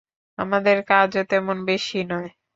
আমাদের 0.39 0.77
কাজও 0.89 1.23
তেমন 1.31 1.57
বেশি 1.67 1.99
নয়। 2.03 2.29